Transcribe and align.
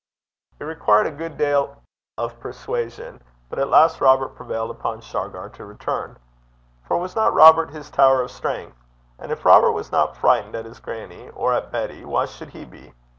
It 0.59 0.63
required 0.63 1.05
a 1.05 1.11
good 1.11 1.37
deal 1.37 1.83
of 2.17 2.39
persuasion, 2.39 3.21
but 3.51 3.59
at 3.59 3.67
last 3.69 4.01
Robert 4.01 4.29
prevailed 4.29 4.71
upon 4.71 5.01
Shargar 5.01 5.49
to 5.49 5.63
return. 5.63 6.17
For 6.87 6.97
was 6.97 7.15
not 7.15 7.35
Robert 7.35 7.69
his 7.69 7.91
tower 7.91 8.23
of 8.23 8.31
strength? 8.31 8.77
And 9.19 9.31
if 9.31 9.45
Robert 9.45 9.73
was 9.73 9.91
not 9.91 10.17
frightened 10.17 10.55
at 10.55 10.65
his 10.65 10.79
grannie, 10.79 11.29
or 11.29 11.53
at 11.53 11.71
Betty, 11.71 12.03
why 12.03 12.25
should 12.25 12.49
he 12.49 12.65
be? 12.65 12.95